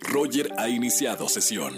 Roger 0.00 0.50
ha 0.58 0.68
iniciado 0.68 1.28
sesión. 1.28 1.74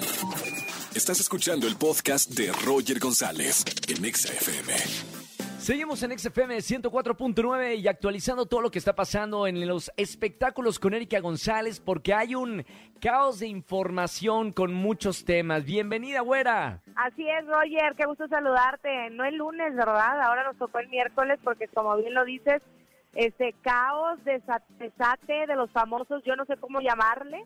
Estás 0.95 1.21
escuchando 1.21 1.67
el 1.67 1.77
podcast 1.77 2.31
de 2.31 2.53
Roger 2.65 2.99
González 2.99 3.65
en 3.89 4.05
Exa 4.05 4.33
FM. 4.33 5.21
Seguimos 5.59 6.03
en 6.03 6.19
XFM 6.19 6.57
104.9 6.57 7.77
y 7.79 7.87
actualizando 7.87 8.47
todo 8.47 8.63
lo 8.63 8.71
que 8.71 8.79
está 8.79 8.95
pasando 8.95 9.47
en 9.47 9.69
los 9.69 9.93
espectáculos 9.97 10.79
con 10.79 10.95
Erika 10.95 11.21
González 11.21 11.81
porque 11.81 12.15
hay 12.15 12.35
un 12.35 12.65
caos 13.01 13.41
de 13.41 13.47
información 13.47 14.53
con 14.53 14.73
muchos 14.73 15.25
temas. 15.25 15.65
Bienvenida, 15.65 16.21
güera. 16.21 16.81
Así 16.97 17.29
es, 17.29 17.47
Roger, 17.47 17.95
qué 17.97 18.07
gusto 18.07 18.27
saludarte. 18.29 19.11
No 19.11 19.25
el 19.25 19.37
lunes, 19.37 19.75
¿verdad? 19.75 20.23
Ahora 20.23 20.45
nos 20.45 20.57
tocó 20.57 20.79
el 20.79 20.89
miércoles 20.89 21.39
porque 21.45 21.69
como 21.69 21.97
bien 21.97 22.15
lo 22.15 22.25
dices, 22.25 22.63
este 23.15 23.55
caos, 23.63 24.19
desate 24.25 25.47
de 25.47 25.57
los 25.57 25.71
famosos, 25.73 26.23
yo 26.25 26.37
no 26.37 26.47
sé 26.47 26.57
cómo 26.57 26.81
llamarle 26.81 27.45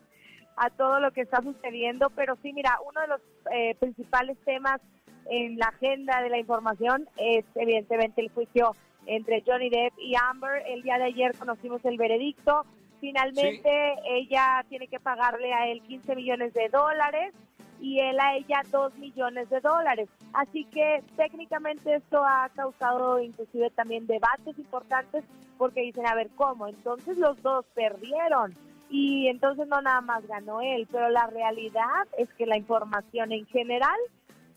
a 0.57 0.69
todo 0.69 0.99
lo 0.99 1.11
que 1.11 1.21
está 1.21 1.41
sucediendo, 1.41 2.09
pero 2.11 2.37
sí, 2.41 2.53
mira, 2.53 2.77
uno 2.87 3.01
de 3.01 3.07
los 3.07 3.21
eh, 3.51 3.75
principales 3.75 4.37
temas 4.45 4.81
en 5.25 5.57
la 5.57 5.67
agenda 5.67 6.21
de 6.21 6.29
la 6.29 6.37
información 6.37 7.07
es 7.17 7.45
evidentemente 7.55 8.21
el 8.21 8.29
juicio 8.29 8.71
entre 9.05 9.43
Johnny 9.45 9.69
Depp 9.69 9.93
y 9.99 10.15
Amber. 10.15 10.63
El 10.67 10.83
día 10.83 10.97
de 10.97 11.05
ayer 11.05 11.35
conocimos 11.37 11.83
el 11.85 11.97
veredicto. 11.97 12.65
Finalmente 13.01 13.69
ella 14.05 14.63
tiene 14.69 14.87
que 14.87 14.99
pagarle 14.99 15.53
a 15.53 15.67
él 15.67 15.81
15 15.81 16.15
millones 16.15 16.53
de 16.53 16.69
dólares 16.69 17.33
y 17.79 17.99
él 17.99 18.19
a 18.19 18.35
ella 18.35 18.61
2 18.71 18.95
millones 18.97 19.49
de 19.49 19.59
dólares. 19.59 20.09
Así 20.33 20.65
que 20.65 21.03
técnicamente 21.15 21.95
esto 21.95 22.23
ha 22.23 22.49
causado 22.55 23.19
inclusive 23.19 23.69
también 23.71 24.07
debates 24.07 24.57
importantes 24.57 25.23
porque 25.57 25.81
dicen, 25.81 26.07
a 26.07 26.15
ver, 26.15 26.29
¿cómo? 26.35 26.67
Entonces 26.67 27.17
los 27.17 27.41
dos 27.41 27.65
perdieron 27.73 28.53
y 28.89 29.27
entonces 29.27 29.67
no 29.67 29.81
nada 29.81 30.01
más 30.01 30.25
ganó 30.27 30.61
él, 30.61 30.87
pero 30.91 31.09
la 31.09 31.27
realidad 31.27 32.07
es 32.17 32.29
que 32.37 32.45
la 32.45 32.57
información 32.57 33.31
en 33.31 33.45
general 33.47 33.97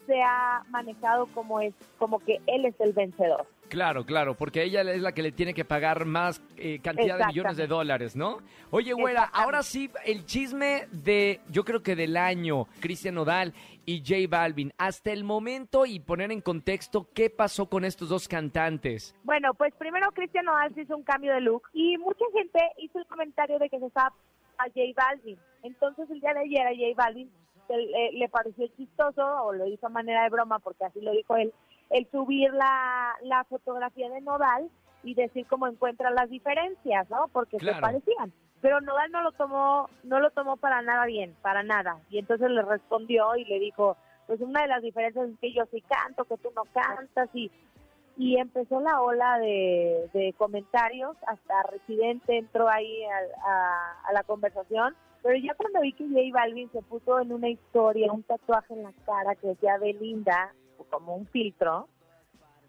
se 0.07 0.23
ha 0.23 0.65
manejado 0.71 1.27
como 1.35 1.61
es 1.61 1.75
como 1.99 2.19
que 2.19 2.41
él 2.47 2.65
es 2.65 2.75
el 2.81 2.93
vencedor. 2.93 3.47
Claro, 3.69 4.05
claro, 4.05 4.35
porque 4.35 4.63
ella 4.63 4.83
es 4.83 5.03
la 5.03 5.13
que 5.13 5.23
le 5.23 5.33
tiene 5.33 5.55
que 5.55 5.65
pagar 5.65 6.05
más 6.05 6.43
eh, 6.57 6.81
cantidad 6.83 7.19
de 7.19 7.27
millones 7.27 7.57
de 7.57 7.67
dólares, 7.67 8.17
¿no? 8.17 8.39
Oye, 8.71 8.93
güera, 8.93 9.25
ahora 9.25 9.63
sí, 9.63 9.91
el 10.05 10.25
chisme 10.25 10.89
de, 10.91 11.41
yo 11.51 11.65
creo 11.65 11.83
que 11.83 11.95
del 11.95 12.17
año, 12.17 12.67
Cristian 12.81 13.15
Nodal 13.15 13.53
y 13.85 14.01
J 14.01 14.29
Balvin, 14.29 14.73
hasta 14.79 15.13
el 15.13 15.25
momento 15.25 15.87
y 15.87 16.01
poner 16.01 16.33
en 16.33 16.41
contexto 16.41 17.09
qué 17.15 17.31
pasó 17.31 17.67
con 17.67 17.85
estos 17.85 18.09
dos 18.09 18.29
cantantes. 18.29 19.15
Bueno, 19.25 19.55
pues 19.55 19.75
primero 19.75 20.11
Cristian 20.13 20.47
Nodal 20.47 20.75
se 20.75 20.83
hizo 20.83 20.97
un 20.97 21.05
cambio 21.05 21.33
de 21.35 21.41
look 21.41 21.63
y 21.73 21.97
mucha 21.99 22.25
gente 22.35 22.59
hizo 22.79 22.99
el 22.99 23.07
comentario 23.07 23.59
de 23.59 23.69
que 23.69 23.79
se 23.79 23.87
estaba 23.87 24.13
a 24.59 24.65
J 24.65 24.81
Balvin. 24.97 25.39
Entonces 25.63 26.09
el 26.11 26.21
día 26.21 26.35
de 26.35 26.41
ayer 26.41 26.67
a 26.67 26.71
J 26.71 26.95
Balvin 26.97 27.31
le, 27.77 28.29
pareció 28.29 28.67
chistoso 28.77 29.23
o 29.23 29.53
lo 29.53 29.67
hizo 29.67 29.87
a 29.87 29.91
manera 29.91 30.23
de 30.23 30.31
broma 30.31 30.59
porque 30.59 30.85
así 30.85 31.01
lo 31.01 31.13
dijo 31.13 31.37
él, 31.37 31.53
el 31.91 32.11
subir 32.11 32.53
la, 32.53 33.15
la 33.23 33.45
fotografía 33.45 34.09
de 34.11 34.21
Nodal 34.21 34.71
y 35.03 35.15
decir 35.15 35.47
cómo 35.47 35.67
encuentra 35.67 36.11
las 36.11 36.29
diferencias, 36.29 37.09
¿no? 37.11 37.29
Porque 37.33 37.59
se 37.59 37.75
parecían. 37.81 38.33
Pero 38.61 38.81
Nodal 38.81 39.11
no 39.13 39.23
lo 39.23 39.33
tomó, 39.33 39.89
no 40.03 40.21
lo 40.21 40.31
tomó 40.31 40.57
para 40.57 40.83
nada 40.83 41.07
bien, 41.07 41.35
para 41.43 41.63
nada. 41.63 41.99
Y 42.11 42.19
entonces 42.19 42.51
le 42.51 42.63
respondió 42.63 43.37
y 43.37 43.45
le 43.45 43.61
dijo, 43.61 43.97
pues 44.27 44.41
una 44.41 44.63
de 44.63 44.69
las 44.69 44.83
diferencias 44.83 45.29
es 45.29 45.39
que 45.39 45.53
yo 45.53 45.65
sí 45.71 45.81
canto, 45.83 46.25
que 46.25 46.37
tú 46.39 46.51
no 46.55 46.65
cantas 46.73 47.29
y 47.35 47.51
y 48.19 48.37
empezó 48.37 48.81
la 48.81 49.01
ola 49.01 49.39
de, 49.39 50.11
de 50.13 50.35
comentarios, 50.37 51.17
hasta 51.25 51.63
Residente 51.71 52.37
entró 52.37 52.69
ahí 52.69 53.05
a, 53.05 54.09
a, 54.09 54.13
la 54.13 54.25
conversación, 54.25 54.97
pero 55.23 55.39
ya 55.39 55.55
cuando 55.55 55.81
vi 55.81 55.93
que 55.93 56.05
J 56.05 56.21
Balvin 56.33 56.69
se 56.73 56.83
puso 56.83 57.21
en 57.21 57.33
una 57.33 57.49
historia, 57.49 58.13
un 58.13 58.25
tatuaje 58.25 58.75
en 58.75 58.83
la 58.83 58.93
cara 59.07 59.37
que 59.37 59.47
decía 59.47 59.79
Belinda, 59.79 60.53
como 60.85 61.17
un 61.17 61.27
filtro, 61.27 61.89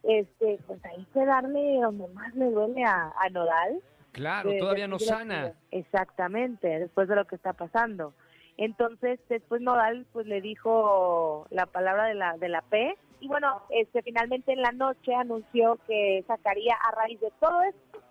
este, 0.04 0.60
pues 0.66 0.84
ahí 0.86 1.06
fue 1.14 1.26
darle 1.26 1.80
donde 1.82 2.08
más 2.10 2.34
le 2.36 2.50
duele 2.52 2.84
a, 2.84 3.14
Nodal. 3.32 3.82
Claro, 4.12 4.52
todavía 4.58 4.88
no 4.88 4.98
sana. 5.00 5.54
Exactamente, 5.72 6.68
después 6.80 7.08
de 7.08 7.16
lo 7.16 7.26
que 7.26 7.36
está 7.36 7.54
pasando. 7.54 8.14
Entonces, 8.58 9.20
después 9.30 9.62
Nodal 9.62 10.06
pues 10.12 10.26
le 10.26 10.42
dijo 10.42 11.48
la 11.50 11.66
palabra 11.66 12.06
de 12.06 12.16
la 12.16 12.38
de 12.38 12.50
la 12.50 12.62
P 12.62 12.98
y 13.22 13.28
bueno, 13.28 13.62
este 13.70 14.02
finalmente 14.02 14.52
en 14.52 14.62
la 14.62 14.72
noche 14.72 15.14
anunció 15.14 15.78
que 15.88 16.24
sacaría 16.28 16.76
a 16.76 16.92
raíz 16.92 17.20
de 17.22 17.32
todo 17.40 17.62
esto 17.64 18.02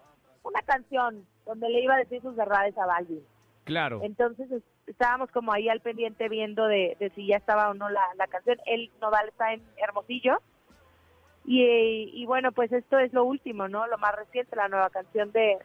una 0.42 0.62
canción 0.62 1.26
donde 1.44 1.68
le 1.68 1.82
iba 1.82 1.94
a 1.94 1.98
decir 1.98 2.22
sus 2.22 2.34
verdades 2.34 2.76
a 2.78 2.86
Balvin. 2.86 3.22
Claro. 3.68 4.00
Entonces 4.02 4.48
estábamos 4.86 5.30
como 5.30 5.52
ahí 5.52 5.68
al 5.68 5.80
pendiente 5.80 6.30
viendo 6.30 6.66
de, 6.66 6.96
si 7.14 7.26
ya 7.26 7.36
estaba 7.36 7.68
o 7.68 7.74
no 7.74 7.90
la, 7.90 8.02
canción. 8.30 8.56
El 8.64 8.90
Nodal 8.98 9.28
está 9.28 9.52
en 9.52 9.62
Hermosillo. 9.76 10.40
Y, 11.44 12.10
y, 12.14 12.24
bueno, 12.26 12.52
pues 12.52 12.72
esto 12.72 12.98
es 12.98 13.12
lo 13.12 13.24
último, 13.24 13.68
¿no? 13.68 13.86
Lo 13.86 13.98
más 13.98 14.14
reciente, 14.14 14.56
la 14.56 14.68
nueva 14.68 14.88
canción 14.88 15.30
de, 15.32 15.58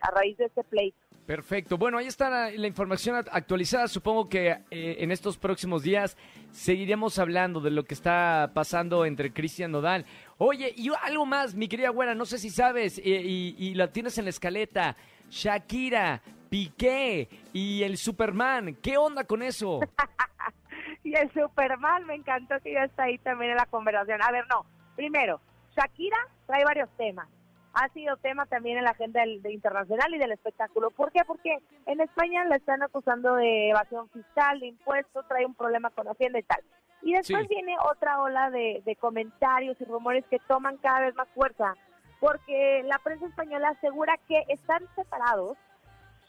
a 0.00 0.10
raíz 0.12 0.36
de 0.36 0.46
este 0.46 0.62
play. 0.62 0.94
Perfecto. 1.26 1.78
Bueno, 1.78 1.98
ahí 1.98 2.06
está 2.06 2.50
la, 2.50 2.66
información 2.66 3.16
actualizada. 3.16 3.88
Supongo 3.88 4.28
que 4.28 4.50
eh, 4.70 4.96
en 4.98 5.10
estos 5.10 5.36
próximos 5.38 5.82
días 5.82 6.16
seguiremos 6.52 7.18
hablando 7.18 7.60
de 7.60 7.70
lo 7.72 7.84
que 7.84 7.94
está 7.94 8.52
pasando 8.54 9.04
entre 9.04 9.32
Cristian 9.32 9.72
Nodal. 9.72 10.06
Oye, 10.38 10.72
y 10.76 10.90
algo 11.02 11.26
más, 11.26 11.54
mi 11.56 11.66
querida 11.66 11.90
güera, 11.90 12.14
no 12.14 12.24
sé 12.24 12.38
si 12.38 12.50
sabes, 12.50 12.98
eh, 12.98 13.02
y, 13.04 13.56
y 13.58 13.74
la 13.74 13.88
tienes 13.88 14.18
en 14.18 14.24
la 14.24 14.30
escaleta. 14.30 14.96
Shakira, 15.30 16.20
Piqué 16.52 17.30
y 17.54 17.82
el 17.82 17.96
Superman. 17.96 18.76
¿Qué 18.82 18.98
onda 18.98 19.24
con 19.24 19.42
eso? 19.42 19.80
y 21.02 21.14
el 21.16 21.32
Superman, 21.32 22.04
me 22.04 22.14
encantó 22.14 22.60
que 22.60 22.74
ya 22.74 22.84
está 22.84 23.04
ahí 23.04 23.16
también 23.16 23.52
en 23.52 23.56
la 23.56 23.64
conversación. 23.64 24.20
A 24.22 24.30
ver, 24.30 24.44
no. 24.48 24.66
Primero, 24.94 25.40
Shakira 25.74 26.18
trae 26.46 26.62
varios 26.62 26.90
temas 26.98 27.26
ha 27.74 27.88
sido 27.94 28.18
tema 28.18 28.44
también 28.44 28.76
en 28.76 28.84
la 28.84 28.90
agenda 28.90 29.20
del, 29.20 29.40
internacional 29.50 30.14
y 30.14 30.18
del 30.18 30.32
espectáculo. 30.32 30.90
¿Por 30.90 31.10
qué? 31.10 31.20
Porque 31.26 31.56
en 31.86 32.02
España 32.02 32.44
la 32.44 32.56
están 32.56 32.82
acusando 32.82 33.36
de 33.36 33.70
evasión 33.70 34.10
fiscal, 34.10 34.60
de 34.60 34.66
impuestos, 34.66 35.26
trae 35.26 35.46
un 35.46 35.54
problema 35.54 35.88
con 35.88 36.06
Hacienda 36.06 36.38
y 36.38 36.42
tal. 36.42 36.60
Y 37.00 37.14
después 37.14 37.48
viene 37.48 37.74
otra 37.90 38.20
ola 38.20 38.50
de, 38.50 38.96
comentarios 39.00 39.80
y 39.80 39.84
rumores 39.84 40.24
que 40.26 40.38
toman 40.46 40.76
cada 40.76 41.00
vez 41.00 41.14
más 41.14 41.28
fuerza, 41.34 41.74
porque 42.20 42.82
la 42.84 42.98
prensa 42.98 43.24
española 43.24 43.70
asegura 43.70 44.18
que 44.28 44.44
están 44.48 44.82
separados 44.94 45.56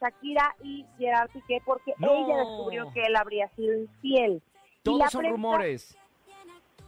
Shakira 0.03 0.55
y 0.61 0.85
Gerard 0.97 1.29
Piqué 1.31 1.61
porque 1.65 1.93
ella 1.97 2.37
descubrió 2.37 2.91
que 2.93 3.03
él 3.03 3.15
habría 3.15 3.47
sido 3.49 3.73
infiel. 3.77 4.41
Todos 4.83 5.11
son 5.11 5.25
rumores. 5.25 5.97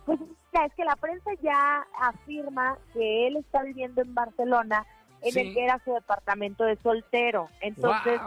Pues 0.06 0.20
es 0.20 0.74
que 0.76 0.86
la 0.86 0.96
prensa 0.96 1.32
ya 1.42 1.86
afirma 2.00 2.78
que 2.94 3.28
él 3.28 3.38
está 3.38 3.64
viviendo 3.64 4.02
en 4.02 4.14
Barcelona, 4.14 4.86
en 5.22 5.38
el 5.38 5.54
que 5.54 5.64
era 5.64 5.82
su 5.84 5.94
departamento 5.94 6.64
de 6.64 6.76
soltero. 6.78 7.50
Entonces, 7.62 8.20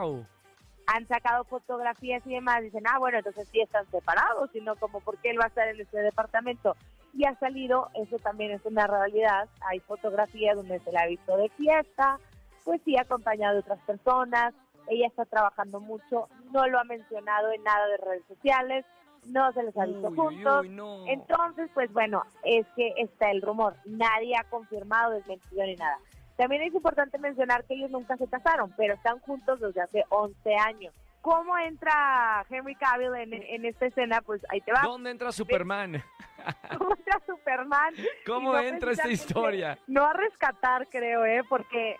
han 0.86 1.06
sacado 1.06 1.44
fotografías 1.44 2.26
y 2.26 2.34
demás. 2.34 2.62
Dicen, 2.62 2.84
ah, 2.86 2.98
bueno, 2.98 3.18
entonces 3.18 3.48
sí 3.52 3.60
están 3.60 3.88
separados, 3.90 4.50
sino 4.52 4.74
como, 4.76 5.00
¿por 5.00 5.18
qué 5.18 5.30
él 5.30 5.38
va 5.38 5.44
a 5.44 5.48
estar 5.48 5.68
en 5.68 5.80
ese 5.80 5.98
departamento? 5.98 6.76
Y 7.14 7.24
ha 7.24 7.38
salido, 7.38 7.88
eso 7.94 8.18
también 8.18 8.52
es 8.52 8.64
una 8.64 8.86
realidad. 8.86 9.48
Hay 9.60 9.80
fotografías 9.80 10.56
donde 10.56 10.80
se 10.80 10.92
la 10.92 11.02
ha 11.02 11.06
visto 11.06 11.36
de 11.36 11.48
fiesta, 11.50 12.18
pues 12.64 12.80
sí, 12.84 12.96
acompañado 12.98 13.54
de 13.54 13.60
otras 13.60 13.80
personas. 13.80 14.54
Ella 14.88 15.06
está 15.06 15.24
trabajando 15.24 15.80
mucho, 15.80 16.28
no 16.52 16.66
lo 16.66 16.78
ha 16.78 16.84
mencionado 16.84 17.52
en 17.52 17.62
nada 17.62 17.86
de 17.86 17.96
redes 17.98 18.24
sociales 18.26 18.84
no 19.26 19.52
se 19.52 19.62
les 19.62 19.76
ha 19.76 19.84
visto 19.84 20.10
juntos. 20.14 20.66
Entonces, 21.06 21.70
pues 21.74 21.92
bueno, 21.92 22.24
es 22.44 22.66
que 22.76 22.94
está 22.96 23.30
el 23.30 23.42
rumor. 23.42 23.74
Nadie 23.84 24.34
ha 24.36 24.44
confirmado, 24.44 25.12
desmentido 25.12 25.64
ni 25.64 25.76
nada. 25.76 25.98
También 26.36 26.62
es 26.62 26.74
importante 26.74 27.18
mencionar 27.18 27.64
que 27.64 27.74
ellos 27.74 27.90
nunca 27.90 28.16
se 28.16 28.28
casaron, 28.28 28.72
pero 28.76 28.94
están 28.94 29.18
juntos 29.20 29.60
desde 29.60 29.80
hace 29.80 30.04
11 30.08 30.54
años. 30.54 30.94
¿Cómo 31.20 31.58
entra 31.58 32.46
Henry 32.48 32.76
Cavill 32.76 33.12
en, 33.16 33.64
esta 33.64 33.86
escena? 33.86 34.20
Pues 34.22 34.40
ahí 34.48 34.60
te 34.60 34.72
va. 34.72 34.82
¿Dónde 34.82 35.10
entra 35.10 35.32
Superman? 35.32 36.02
¿Cómo 36.78 36.94
entra 36.94 37.20
Superman? 37.26 37.94
¿Cómo 38.24 38.56
entra 38.56 38.92
esta 38.92 39.08
historia? 39.08 39.78
No 39.88 40.04
a 40.04 40.12
rescatar, 40.12 40.86
creo, 40.88 41.24
¿eh? 41.26 41.42
Porque, 41.48 41.96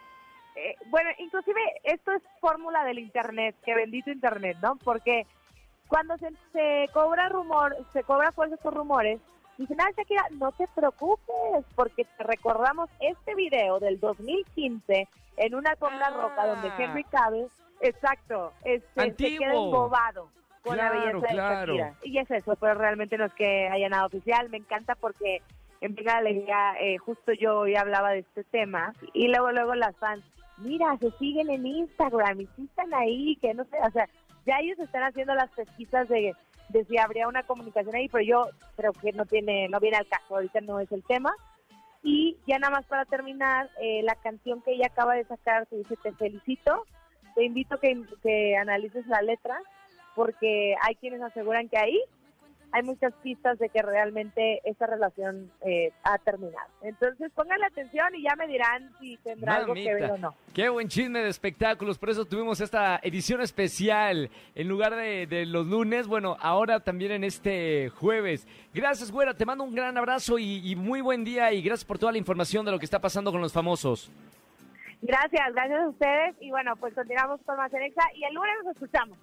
eh, 0.58 0.76
bueno, 0.86 1.10
inclusive 1.18 1.60
esto 1.84 2.12
es 2.12 2.22
fórmula 2.40 2.84
del 2.84 2.98
Internet, 2.98 3.54
que 3.64 3.74
bendito 3.74 4.10
Internet, 4.10 4.58
¿no? 4.62 4.76
Porque 4.76 5.26
cuando 5.86 6.16
se, 6.18 6.88
cobra 6.92 7.28
rumor, 7.28 7.76
se 7.92 8.02
cobra 8.02 8.32
fuerza 8.32 8.56
por 8.56 8.74
rumores, 8.74 9.20
dicen, 9.56 9.80
ah, 9.80 9.90
Shakira, 9.96 10.24
no 10.32 10.52
te 10.52 10.66
preocupes, 10.74 11.64
porque 11.74 12.04
te 12.04 12.24
recordamos 12.24 12.90
este 13.00 13.34
video 13.34 13.80
del 13.80 13.98
2015 14.00 15.08
en 15.36 15.54
una 15.54 15.70
alfombra 15.70 16.10
roca 16.10 16.46
donde 16.46 16.68
ah. 16.68 16.76
Henry 16.78 17.04
Cavill, 17.04 17.46
exacto, 17.80 18.52
este, 18.64 19.14
se 19.14 19.38
queda 19.38 19.54
embobado 19.54 20.28
con 20.62 20.76
la 20.76 20.90
belleza 20.90 21.26
de 21.26 21.34
Shakira. 21.34 21.94
Y 22.02 22.18
es 22.18 22.30
eso, 22.30 22.56
pero 22.56 22.74
realmente 22.74 23.16
no 23.16 23.24
es 23.24 23.32
que 23.34 23.68
haya 23.68 23.88
nada 23.88 24.06
oficial, 24.06 24.50
me 24.50 24.58
encanta 24.58 24.94
porque 24.94 25.40
en 25.80 25.94
Venga 25.94 26.16
Alegría 26.16 26.74
eh, 26.80 26.98
justo 26.98 27.32
yo 27.32 27.60
hoy 27.60 27.76
hablaba 27.76 28.10
de 28.10 28.20
este 28.20 28.44
tema 28.44 28.92
y 29.12 29.28
luego 29.28 29.52
luego 29.52 29.74
las 29.74 29.96
fans, 29.96 30.24
mira, 30.58 30.96
se 30.98 31.10
siguen 31.12 31.50
en 31.50 31.66
Instagram 31.66 32.40
y 32.40 32.46
sí 32.56 32.64
están 32.64 32.92
ahí, 32.94 33.36
que 33.36 33.54
no 33.54 33.64
sé, 33.64 33.76
o 33.86 33.90
sea, 33.90 34.08
ya 34.46 34.58
ellos 34.60 34.78
están 34.78 35.02
haciendo 35.02 35.34
las 35.34 35.50
pesquisas 35.50 36.08
de, 36.08 36.34
de 36.70 36.84
si 36.84 36.98
habría 36.98 37.28
una 37.28 37.42
comunicación 37.42 37.94
ahí, 37.94 38.08
pero 38.08 38.24
yo 38.24 38.46
creo 38.76 38.92
que 38.92 39.12
no 39.12 39.26
tiene, 39.26 39.68
no 39.68 39.80
viene 39.80 39.98
al 39.98 40.08
caso, 40.08 40.36
ahorita 40.36 40.60
no 40.60 40.80
es 40.80 40.90
el 40.92 41.02
tema. 41.04 41.32
Y 42.02 42.36
ya 42.46 42.58
nada 42.58 42.76
más 42.76 42.86
para 42.86 43.04
terminar, 43.04 43.68
eh, 43.80 44.02
la 44.04 44.14
canción 44.14 44.62
que 44.62 44.72
ella 44.72 44.86
acaba 44.86 45.14
de 45.14 45.24
sacar, 45.24 45.66
que 45.66 45.76
dice 45.76 45.96
Te 46.02 46.12
felicito, 46.12 46.84
te 47.34 47.44
invito 47.44 47.78
que, 47.78 48.02
que 48.22 48.56
analices 48.56 49.06
la 49.06 49.20
letra, 49.20 49.60
porque 50.14 50.74
hay 50.82 50.94
quienes 50.96 51.20
aseguran 51.22 51.68
que 51.68 51.78
ahí 51.78 52.00
hay 52.72 52.82
muchas 52.82 53.12
pistas 53.22 53.58
de 53.58 53.68
que 53.68 53.82
realmente 53.82 54.60
esta 54.64 54.86
relación 54.86 55.50
eh, 55.64 55.92
ha 56.02 56.18
terminado. 56.18 56.68
Entonces 56.82 57.30
pónganle 57.34 57.66
atención 57.66 58.14
y 58.14 58.22
ya 58.22 58.36
me 58.36 58.46
dirán 58.46 58.90
si 59.00 59.16
tendrá 59.18 59.56
algo 59.56 59.74
que 59.74 59.94
ver 59.94 60.10
o 60.12 60.18
no. 60.18 60.34
Qué 60.54 60.68
buen 60.68 60.88
chisme 60.88 61.20
de 61.20 61.28
espectáculos, 61.28 61.98
por 61.98 62.10
eso 62.10 62.24
tuvimos 62.24 62.60
esta 62.60 63.00
edición 63.02 63.40
especial 63.40 64.30
en 64.54 64.68
lugar 64.68 64.96
de, 64.96 65.26
de 65.26 65.46
los 65.46 65.66
lunes, 65.66 66.06
bueno, 66.06 66.36
ahora 66.40 66.80
también 66.80 67.12
en 67.12 67.24
este 67.24 67.90
jueves. 67.90 68.46
Gracias, 68.74 69.10
güera, 69.10 69.34
te 69.34 69.46
mando 69.46 69.64
un 69.64 69.74
gran 69.74 69.96
abrazo 69.96 70.38
y, 70.38 70.70
y 70.70 70.76
muy 70.76 71.00
buen 71.00 71.24
día 71.24 71.52
y 71.52 71.62
gracias 71.62 71.84
por 71.84 71.98
toda 71.98 72.12
la 72.12 72.18
información 72.18 72.64
de 72.64 72.72
lo 72.72 72.78
que 72.78 72.84
está 72.84 73.00
pasando 73.00 73.32
con 73.32 73.40
los 73.40 73.52
famosos. 73.52 74.10
Gracias, 75.00 75.52
gracias 75.54 75.80
a 75.80 75.88
ustedes 75.88 76.36
y 76.40 76.50
bueno, 76.50 76.74
pues 76.76 76.94
continuamos 76.94 77.40
con 77.46 77.56
más 77.56 77.72
Exa 77.72 78.02
y 78.14 78.24
el 78.24 78.34
lunes 78.34 78.54
nos 78.64 78.74
escuchamos. 78.74 79.18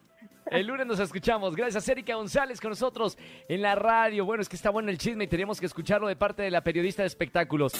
El 0.47 0.67
lunes 0.67 0.85
nos 0.85 0.99
escuchamos. 0.99 1.55
Gracias, 1.55 1.89
Erika 1.89 2.15
González, 2.15 2.61
con 2.61 2.69
nosotros 2.69 3.17
en 3.49 3.61
la 3.61 3.75
radio. 3.75 4.25
Bueno, 4.25 4.41
es 4.41 4.49
que 4.49 4.55
está 4.55 4.69
bueno 4.69 4.89
el 4.89 4.97
chisme 4.97 5.23
y 5.23 5.27
tenemos 5.27 5.59
que 5.59 5.65
escucharlo 5.65 6.07
de 6.07 6.15
parte 6.15 6.43
de 6.43 6.51
la 6.51 6.63
periodista 6.63 7.01
de 7.01 7.07
espectáculos. 7.07 7.73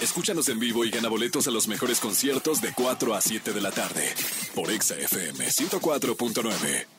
Escúchanos 0.00 0.48
en 0.48 0.58
vivo 0.58 0.84
y 0.84 0.90
gana 0.90 1.08
boletos 1.08 1.46
a 1.46 1.50
los 1.50 1.68
mejores 1.68 2.00
conciertos 2.00 2.60
de 2.60 2.72
4 2.74 3.14
a 3.14 3.20
7 3.20 3.52
de 3.52 3.60
la 3.60 3.70
tarde 3.70 4.02
por 4.54 4.70
Exa 4.70 4.96
FM 4.96 5.44
104.9. 5.44 6.97